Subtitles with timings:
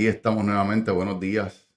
[0.00, 0.90] aquí estamos nuevamente.
[0.90, 1.70] Buenos días.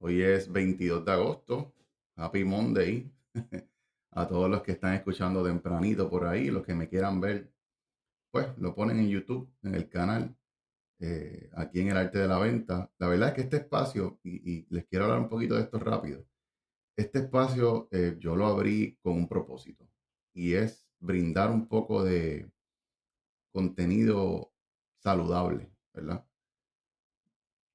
[0.00, 1.72] Hoy es 22 de agosto.
[2.16, 3.08] Happy Monday.
[4.10, 7.52] A todos los que están escuchando tempranito por ahí, los que me quieran ver,
[8.32, 10.36] pues lo ponen en YouTube, en el canal,
[10.98, 12.90] eh, aquí en el arte de la venta.
[12.98, 16.26] La verdad es que este espacio, y, les quiero hablar un poquito de esto rápido,
[16.96, 19.88] este espacio eh, yo lo abrí con un propósito
[20.34, 22.50] y es brindar un poco de
[23.52, 24.52] contenido
[24.98, 26.26] saludable, ¿verdad?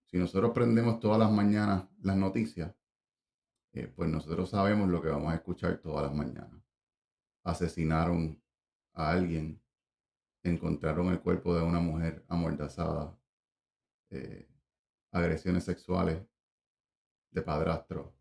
[0.08, 2.74] Si nosotros prendemos todas las mañanas las noticias,
[3.74, 6.62] eh, pues nosotros sabemos lo que vamos a escuchar todas las mañanas.
[7.44, 8.42] Asesinaron
[8.94, 9.62] a alguien,
[10.44, 13.18] encontraron el cuerpo de una mujer amordazada,
[14.10, 14.48] eh,
[15.12, 16.26] agresiones sexuales
[17.32, 18.16] de padrastro.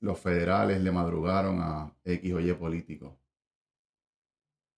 [0.00, 3.14] Los federales le madrugaron a X o Y políticos.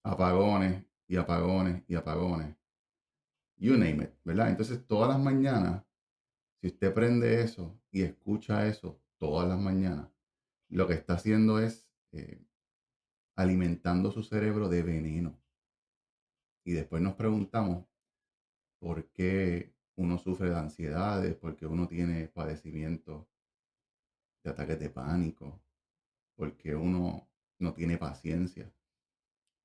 [0.04, 2.59] Apagones y apagones y apagones
[3.60, 4.50] you name it, ¿verdad?
[4.50, 5.84] Entonces, todas las mañanas,
[6.60, 10.08] si usted prende eso y escucha eso todas las mañanas,
[10.68, 12.42] lo que está haciendo es eh,
[13.36, 15.38] alimentando su cerebro de veneno.
[16.64, 17.86] Y después nos preguntamos
[18.78, 23.26] por qué uno sufre de ansiedades, por qué uno tiene padecimientos
[24.42, 25.60] de ataques de pánico,
[26.34, 28.72] porque uno no tiene paciencia.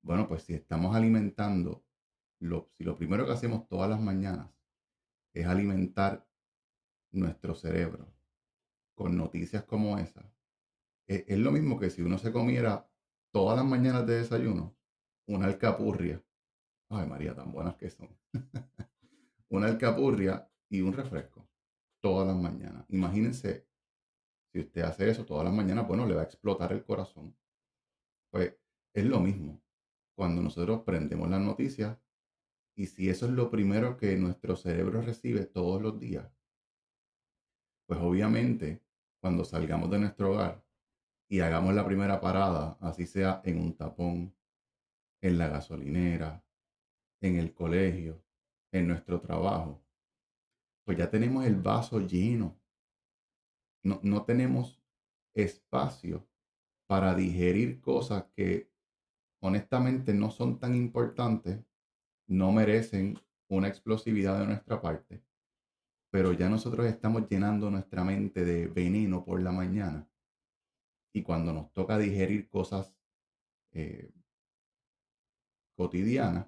[0.02, 1.85] Bueno, pues si estamos alimentando
[2.38, 4.50] si lo primero que hacemos todas las mañanas
[5.32, 6.26] es alimentar
[7.12, 8.12] nuestro cerebro
[8.94, 10.30] con noticias como esa,
[11.06, 12.88] es, es lo mismo que si uno se comiera
[13.30, 14.76] todas las mañanas de desayuno
[15.26, 16.22] una alcapurria.
[16.88, 18.08] Ay, María, tan buenas que son.
[19.48, 21.48] una alcapurria y un refresco
[22.00, 22.84] todas las mañanas.
[22.88, 23.66] Imagínense,
[24.52, 27.36] si usted hace eso todas las mañanas, bueno, le va a explotar el corazón.
[28.30, 28.54] Pues
[28.94, 29.60] es lo mismo.
[30.14, 31.98] Cuando nosotros prendemos las noticias,
[32.76, 36.30] y si eso es lo primero que nuestro cerebro recibe todos los días,
[37.86, 38.82] pues obviamente
[39.18, 40.62] cuando salgamos de nuestro hogar
[41.28, 44.36] y hagamos la primera parada, así sea en un tapón,
[45.22, 46.44] en la gasolinera,
[47.22, 48.22] en el colegio,
[48.70, 49.82] en nuestro trabajo,
[50.84, 52.60] pues ya tenemos el vaso lleno.
[53.82, 54.80] No, no tenemos
[55.34, 56.28] espacio
[56.86, 58.70] para digerir cosas que
[59.40, 61.64] honestamente no son tan importantes
[62.26, 65.22] no merecen una explosividad de nuestra parte,
[66.10, 70.08] pero ya nosotros estamos llenando nuestra mente de veneno por la mañana
[71.12, 72.94] y cuando nos toca digerir cosas
[73.72, 74.12] eh,
[75.74, 76.46] cotidianas,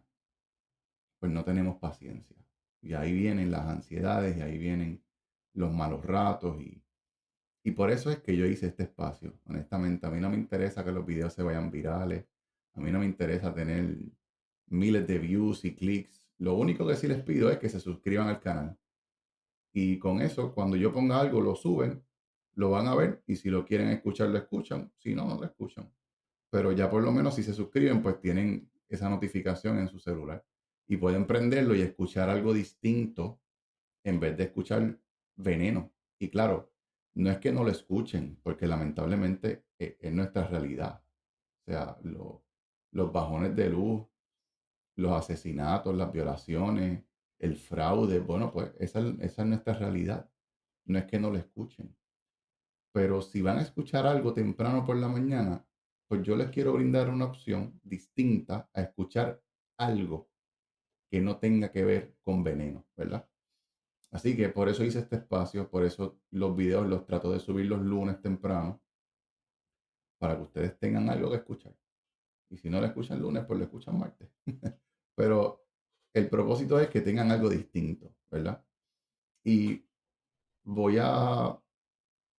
[1.18, 2.36] pues no tenemos paciencia.
[2.80, 5.02] Y ahí vienen las ansiedades y ahí vienen
[5.54, 6.82] los malos ratos y,
[7.64, 9.38] y por eso es que yo hice este espacio.
[9.46, 12.26] Honestamente, a mí no me interesa que los videos se vayan virales.
[12.74, 13.96] A mí no me interesa tener
[14.70, 16.22] miles de views y clics.
[16.38, 18.78] Lo único que sí les pido es que se suscriban al canal.
[19.72, 22.02] Y con eso, cuando yo ponga algo, lo suben,
[22.54, 24.92] lo van a ver y si lo quieren escuchar, lo escuchan.
[24.96, 25.92] Si no, no lo escuchan.
[26.50, 30.44] Pero ya por lo menos si se suscriben, pues tienen esa notificación en su celular
[30.86, 33.40] y pueden prenderlo y escuchar algo distinto
[34.02, 34.98] en vez de escuchar
[35.36, 35.92] veneno.
[36.18, 36.72] Y claro,
[37.14, 41.02] no es que no lo escuchen, porque lamentablemente eh, es, nuestra realidad.
[41.66, 44.07] O sea, los bajones de luz,
[44.98, 47.04] los asesinatos, las violaciones,
[47.38, 48.18] el fraude.
[48.18, 50.28] Bueno, pues esa, esa es nuestra realidad.
[50.86, 51.96] No es que no lo escuchen.
[52.92, 55.64] Pero si van a escuchar algo temprano por la mañana,
[56.08, 59.40] pues yo les quiero brindar una opción distinta a escuchar
[59.78, 60.30] algo
[61.10, 63.28] que no tenga que ver con veneno, ¿verdad?
[64.10, 67.66] Así que por eso hice este espacio, por eso los videos los trato de subir
[67.66, 68.82] los lunes temprano,
[70.18, 71.76] para que ustedes tengan algo que escuchar.
[72.50, 74.28] Y si no lo escuchan lunes, pues lo escuchan martes.
[75.18, 75.66] Pero
[76.14, 78.64] el propósito es que tengan algo distinto, ¿verdad?
[79.42, 79.84] Y
[80.62, 81.58] voy a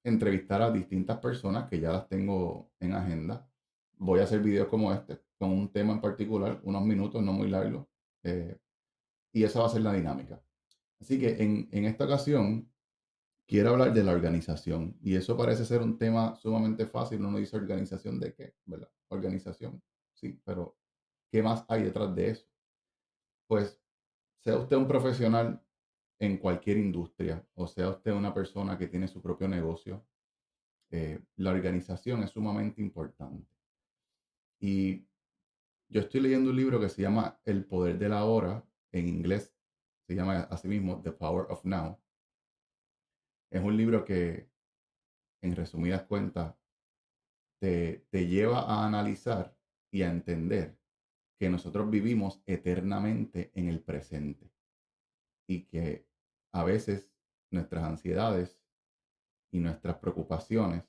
[0.06, 3.52] entrevistar a distintas personas que ya las tengo en agenda.
[3.98, 7.50] Voy a hacer videos como este, con un tema en particular, unos minutos, no muy
[7.50, 7.86] largos.
[8.24, 8.58] Eh,
[9.34, 10.42] y esa va a ser la dinámica.
[11.02, 12.72] Así que en, en esta ocasión
[13.46, 14.98] quiero hablar de la organización.
[15.02, 17.26] Y eso parece ser un tema sumamente fácil.
[17.26, 18.90] Uno dice organización de qué, ¿verdad?
[19.10, 19.84] Organización.
[20.14, 20.78] Sí, pero
[21.30, 22.49] ¿qué más hay detrás de eso?
[23.50, 23.82] Pues
[24.44, 25.60] sea usted un profesional
[26.20, 30.06] en cualquier industria o sea usted una persona que tiene su propio negocio,
[30.92, 33.50] eh, la organización es sumamente importante.
[34.60, 35.08] Y
[35.88, 39.56] yo estoy leyendo un libro que se llama El Poder de la Hora, en inglés
[40.08, 42.00] se llama así mismo The Power of Now.
[43.52, 44.50] Es un libro que,
[45.42, 46.56] en resumidas cuentas,
[47.60, 49.56] te, te lleva a analizar
[49.92, 50.79] y a entender
[51.40, 54.52] que nosotros vivimos eternamente en el presente
[55.48, 56.06] y que
[56.52, 57.10] a veces
[57.50, 58.62] nuestras ansiedades
[59.52, 60.84] y nuestras preocupaciones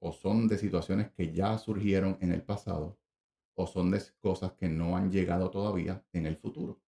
[0.00, 2.98] o son de situaciones que ya surgieron en el pasado
[3.54, 6.80] o son de cosas que no han llegado todavía en el futuro.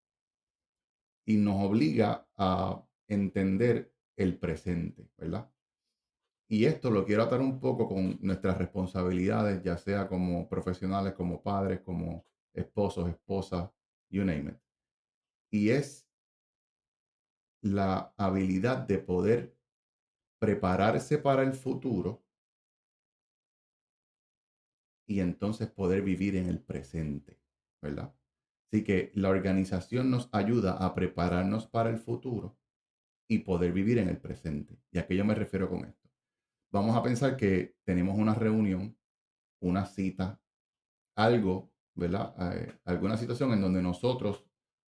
[1.26, 5.50] Y nos obliga a entender el presente, ¿verdad?
[6.50, 11.42] Y esto lo quiero atar un poco con nuestras responsabilidades, ya sea como profesionales, como
[11.42, 12.24] padres, como
[12.54, 13.70] esposos, esposas,
[14.08, 14.58] you name it.
[15.50, 16.08] Y es
[17.60, 19.54] la habilidad de poder
[20.38, 22.24] prepararse para el futuro
[25.06, 27.38] y entonces poder vivir en el presente,
[27.82, 28.14] ¿verdad?
[28.70, 32.56] Así que la organización nos ayuda a prepararnos para el futuro
[33.26, 34.78] y poder vivir en el presente.
[34.90, 36.07] ¿Y a qué yo me refiero con esto?
[36.70, 38.96] Vamos a pensar que tenemos una reunión,
[39.60, 40.38] una cita,
[41.16, 42.34] algo, ¿verdad?
[42.54, 44.44] Eh, alguna situación en donde nosotros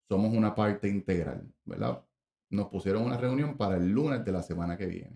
[0.07, 2.05] somos una parte integral, ¿verdad?
[2.51, 5.15] Nos pusieron una reunión para el lunes de la semana que viene.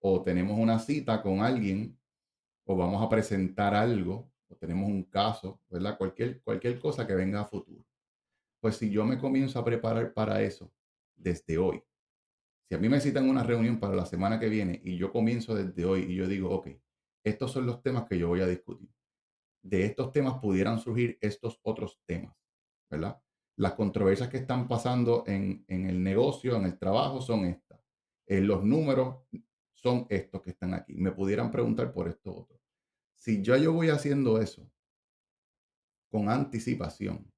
[0.00, 1.98] O tenemos una cita con alguien,
[2.64, 5.98] o vamos a presentar algo, o tenemos un caso, ¿verdad?
[5.98, 7.84] Cualquier, cualquier cosa que venga a futuro.
[8.60, 10.72] Pues si yo me comienzo a preparar para eso
[11.16, 11.82] desde hoy,
[12.70, 15.56] si a mí me citan una reunión para la semana que viene y yo comienzo
[15.56, 16.68] desde hoy y yo digo, ok,
[17.24, 18.88] estos son los temas que yo voy a discutir.
[19.60, 22.32] De estos temas pudieran surgir estos otros temas,
[22.88, 23.20] ¿verdad?
[23.56, 27.80] Las controversias que están pasando en, el negocio, en el trabajo, son estas.
[28.28, 29.16] Eh, los números
[29.72, 30.94] son estos que están aquí.
[30.94, 32.60] Me pudieran preguntar por esto otro.
[33.16, 34.70] Si yo, yo voy haciendo eso
[36.08, 37.32] con anticipación,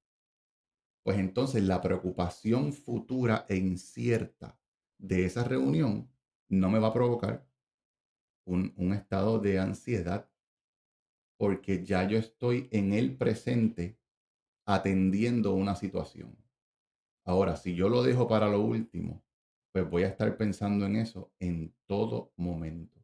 [1.01, 4.59] pues entonces la preocupación futura e incierta
[5.03, 6.09] de esa reunión
[6.49, 7.45] no me va a provocar
[8.45, 10.29] un, estado de ansiedad
[11.37, 13.99] porque ya yo estoy en el presente
[14.65, 16.37] atendiendo una situación.
[17.25, 19.23] Ahora, si yo lo dejo para lo último,
[19.73, 23.03] pues voy a estar pensando en eso en todo momento,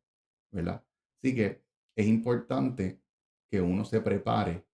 [0.51, 0.86] ¿verdad?
[1.18, 1.62] Así que
[1.98, 3.01] es importante
[3.51, 4.66] que uno se prepare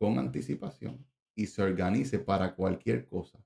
[0.00, 1.06] con anticipación
[1.36, 3.38] y se organice para cualquier cosa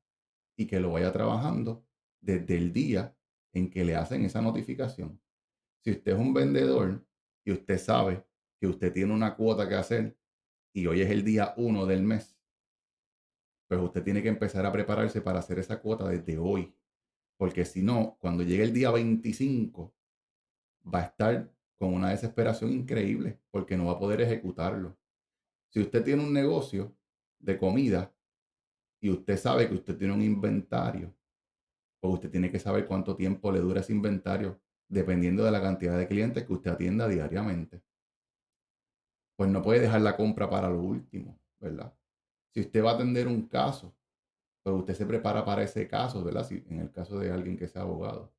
[0.57, 1.85] y que lo vaya trabajando
[2.21, 3.16] desde el día
[3.57, 5.19] en que le hacen esa notificación.
[5.83, 7.03] Si usted es un vendedor
[7.43, 8.23] y usted sabe
[8.61, 10.19] que usted tiene una cuota que hacer
[10.75, 12.39] y hoy es el día uno del mes,
[13.67, 16.75] pues usted tiene que empezar a prepararse para hacer esa cuota desde hoy.
[17.39, 19.95] Porque si no, cuando llegue el día 25,
[20.95, 24.99] va a estar con una desesperación increíble porque no va a poder ejecutarlo.
[25.71, 26.95] Si usted tiene un negocio
[27.39, 28.15] de comida
[29.01, 31.16] y usted sabe que usted tiene un inventario
[32.01, 35.99] pues usted tiene que saber cuánto tiempo le dura ese inventario dependiendo de la cantidad
[35.99, 37.83] de clientes que usted atienda diariamente.
[39.37, 41.95] Pues no puede dejar la compra para lo último, ¿verdad?
[42.55, 43.95] Si usted va a atender un caso,
[44.63, 46.47] pues usted se prepara para ese caso, ¿verdad?
[46.47, 48.33] Si, en el caso de alguien que sea abogado.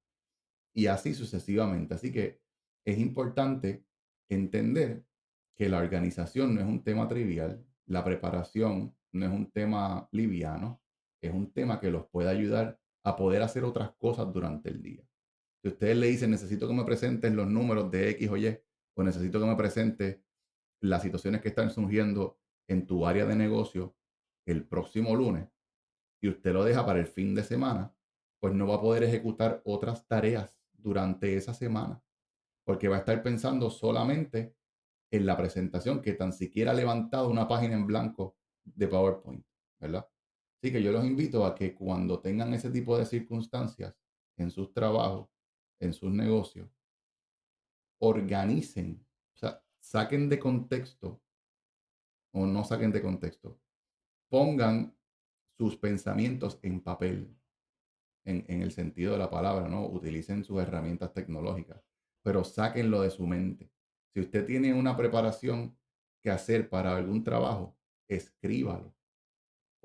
[0.74, 1.94] Y así sucesivamente.
[1.94, 2.42] Así que
[2.86, 3.86] es importante
[4.30, 5.06] entender
[5.56, 10.82] que la organización no es un tema trivial, la preparación no es un tema liviano,
[11.22, 15.08] es un tema que los puede ayudar a poder hacer otras cosas durante el día.
[15.62, 18.60] Si ustedes le dicen, necesito que me presenten los números de X o Y,
[18.96, 20.24] o necesito que me presente
[20.82, 23.96] las situaciones que están surgiendo en tu área de negocio
[24.46, 25.48] el próximo lunes,
[26.22, 27.94] y usted lo deja para el fin de semana,
[28.40, 32.04] pues no va a poder ejecutar otras tareas durante esa semana,
[32.66, 34.56] porque va a estar pensando solamente
[35.12, 38.36] en la presentación que tan siquiera ha levantado una página en blanco
[38.66, 39.46] de PowerPoint,
[39.80, 40.08] ¿verdad?
[40.58, 43.96] Así que yo los invito a que cuando tengan ese tipo de circunstancias
[44.38, 45.30] en sus trabajos,
[45.80, 46.68] en sus negocios,
[48.00, 51.22] organicen, o sea, saquen de contexto
[52.32, 53.60] o no saquen de contexto,
[54.30, 54.96] pongan
[55.58, 57.36] sus pensamientos en papel,
[58.26, 59.86] en, en, el sentido de la palabra, ¿no?
[59.88, 61.84] Utilicen sus herramientas tecnológicas,
[62.24, 63.72] pero sáquenlo de su mente.
[64.14, 65.78] Si usted tiene una preparación
[66.22, 68.97] que hacer para algún trabajo, escríbalo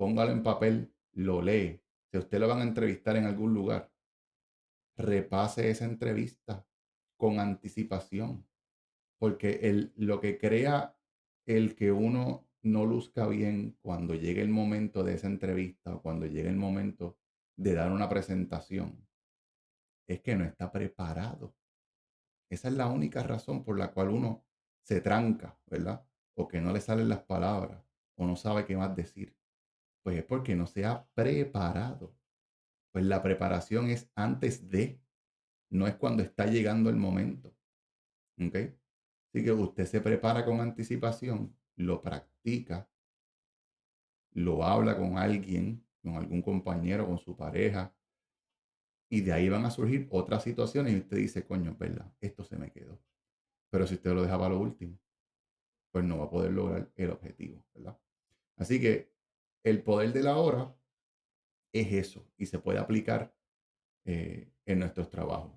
[0.03, 1.81] póngalo en papel, lo lee.
[2.11, 3.89] Si usted lo van a entrevistar en algún lugar,
[4.97, 6.67] repase esa entrevista
[7.15, 8.45] con anticipación,
[9.17, 10.97] porque el, lo que crea
[11.45, 16.25] el que uno no luzca bien cuando llegue el momento de esa entrevista o cuando
[16.25, 17.17] llegue el momento
[17.55, 19.07] de dar una presentación,
[20.05, 21.55] es que no está preparado.
[22.49, 24.43] Esa es la única razón por la cual uno
[24.81, 26.05] se tranca, ¿verdad?
[26.35, 27.81] O que no le salen las palabras
[28.15, 29.33] o no sabe qué más decir.
[30.03, 32.15] Pues es porque no se ha preparado.
[32.91, 35.01] Pues la preparación es antes de,
[35.69, 37.55] no es cuando está llegando el momento.
[38.39, 38.55] ¿Ok?
[38.55, 42.87] Así que usted se prepara con anticipación, lo practica,
[44.33, 47.95] lo habla con alguien, con algún compañero, con su pareja,
[49.09, 52.57] Y de ahí van a surgir otras situaciones y usted dice, coño, verdad, esto se
[52.57, 52.99] me quedó.
[53.69, 54.99] Pero si usted lo deja para lo último,
[55.91, 57.97] pues no va a poder lograr el objetivo, ¿verdad?
[58.57, 59.13] Así que
[59.63, 60.75] el poder de la hora
[61.73, 63.33] es eso y se puede aplicar
[64.05, 65.51] eh, en nuestros trabajos.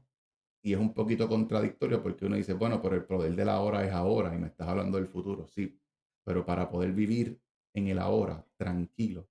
[0.63, 3.85] Y es un poquito contradictorio porque uno dice, bueno, pero el poder de la hora
[3.85, 5.79] es ahora y me estás hablando del futuro, sí,
[6.25, 7.41] pero para poder vivir
[7.75, 9.29] en el ahora tranquilo,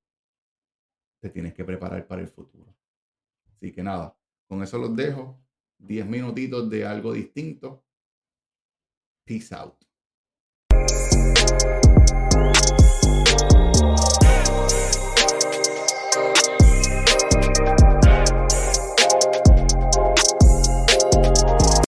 [1.20, 2.76] te tienes que preparar para el futuro.
[3.52, 4.16] Así que nada,
[4.48, 5.42] con eso los dejo.
[5.78, 7.84] 10 minutitos de algo distinto.
[9.26, 9.76] Peace out.